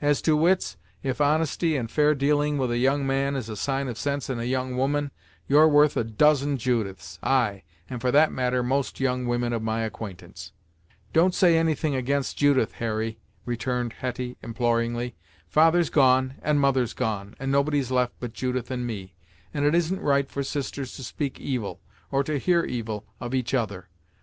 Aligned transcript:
As 0.00 0.22
to 0.22 0.34
wits, 0.34 0.78
if 1.02 1.20
honesty 1.20 1.76
and 1.76 1.90
fair 1.90 2.14
dealing 2.14 2.56
with 2.56 2.70
a 2.70 2.78
young 2.78 3.06
man 3.06 3.36
is 3.36 3.50
a 3.50 3.54
sign 3.54 3.86
of 3.86 3.98
sense 3.98 4.30
in 4.30 4.40
a 4.40 4.44
young 4.44 4.78
woman, 4.78 5.10
you're 5.46 5.68
worth 5.68 5.94
a 5.98 6.04
dozen 6.04 6.56
Judiths; 6.56 7.18
ay, 7.22 7.64
and 7.90 8.00
for 8.00 8.10
that 8.10 8.32
matter, 8.32 8.62
most 8.62 8.98
young 8.98 9.26
women 9.26 9.52
of 9.52 9.60
my 9.62 9.82
acquaintance." 9.82 10.52
"Don't 11.12 11.34
say 11.34 11.58
any 11.58 11.74
thing 11.74 11.94
against 11.94 12.38
Judith, 12.38 12.72
Harry," 12.76 13.18
returned 13.44 13.92
Hetty 13.92 14.38
imploringly. 14.42 15.16
"Father's 15.48 15.90
gone, 15.90 16.36
and 16.40 16.58
mother's 16.58 16.94
gone, 16.94 17.36
and 17.38 17.52
nobody's 17.52 17.90
left 17.90 18.14
but 18.20 18.32
Judith 18.32 18.70
and 18.70 18.86
me, 18.86 19.12
and 19.52 19.66
it 19.66 19.74
isn't 19.74 20.00
right 20.00 20.30
for 20.30 20.42
sisters 20.42 20.96
to 20.96 21.04
speak 21.04 21.38
evil, 21.38 21.82
or 22.10 22.24
to 22.24 22.38
hear 22.38 22.64
evil 22.64 23.04
of 23.20 23.34
each 23.34 23.52
other. 23.52 23.90